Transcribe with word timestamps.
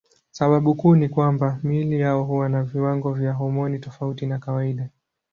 Sababu 0.31 0.75
kuu 0.75 0.95
ni 0.95 1.09
kwamba 1.09 1.59
miili 1.63 1.99
yao 1.99 2.23
huwa 2.23 2.49
na 2.49 2.63
viwango 2.63 3.13
vya 3.13 3.33
homoni 3.33 3.79
tofauti 3.79 4.25
na 4.25 4.39
kawaida. 4.39 4.89